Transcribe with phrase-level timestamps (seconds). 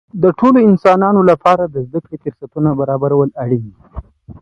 [0.23, 3.75] د ټولو انسانانو لپاره د زده کړې فرصتونه برابرول اړین دي.